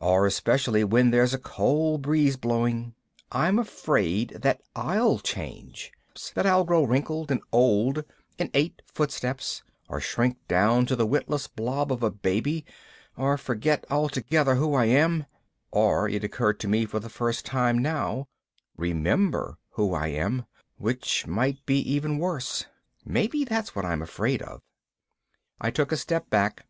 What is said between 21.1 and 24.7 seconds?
might be even worse. Maybe that's what I'm afraid of.